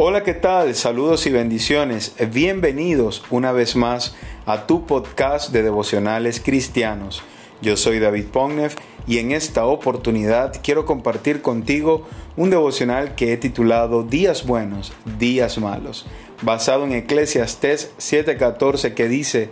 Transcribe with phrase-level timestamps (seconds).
[0.00, 0.76] Hola, ¿qué tal?
[0.76, 2.14] Saludos y bendiciones.
[2.32, 4.14] Bienvenidos una vez más
[4.46, 7.24] a tu podcast de devocionales cristianos.
[7.62, 8.76] Yo soy David Pognev
[9.08, 12.06] y en esta oportunidad quiero compartir contigo
[12.36, 16.06] un devocional que he titulado Días buenos, días malos,
[16.42, 19.48] basado en Eclesiastés 7:14 que dice,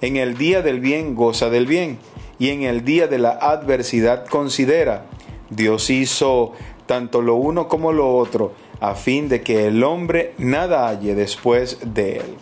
[0.00, 1.98] en el día del bien goza del bien
[2.38, 5.04] y en el día de la adversidad considera.
[5.50, 6.52] Dios hizo
[6.90, 11.78] tanto lo uno como lo otro a fin de que el hombre nada halle después
[11.84, 12.34] de él.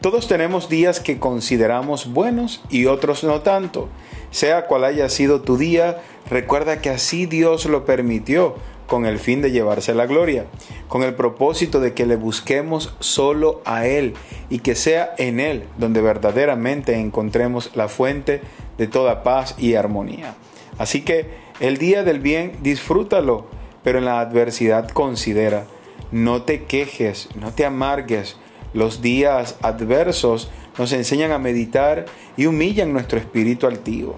[0.00, 3.88] Todos tenemos días que consideramos buenos y otros no tanto.
[4.30, 8.54] Sea cual haya sido tu día, recuerda que así Dios lo permitió
[8.86, 10.46] con el fin de llevarse la gloria,
[10.86, 14.14] con el propósito de que le busquemos solo a Él
[14.50, 18.40] y que sea en Él donde verdaderamente encontremos la fuente
[18.78, 20.36] de toda paz y armonía.
[20.78, 21.26] Así que
[21.58, 25.64] el día del bien disfrútalo pero en la adversidad considera,
[26.12, 28.36] no te quejes, no te amargues.
[28.72, 34.16] Los días adversos nos enseñan a meditar y humillan nuestro espíritu altivo.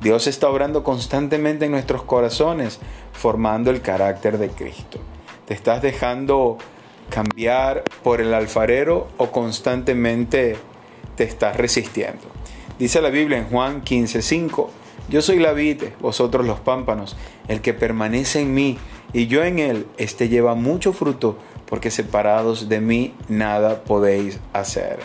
[0.00, 2.78] Dios está obrando constantemente en nuestros corazones,
[3.12, 4.98] formando el carácter de Cristo.
[5.46, 6.58] ¿Te estás dejando
[7.08, 10.56] cambiar por el alfarero o constantemente
[11.16, 12.22] te estás resistiendo?
[12.78, 14.68] Dice la Biblia en Juan 15:5,
[15.08, 17.16] yo soy la vid, vosotros los pámpanos,
[17.48, 18.78] el que permanece en mí
[19.12, 24.98] y yo en él, este lleva mucho fruto, porque separados de mí nada podéis hacer.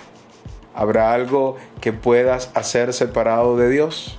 [0.74, 4.18] ¿Habrá algo que puedas hacer separado de Dios?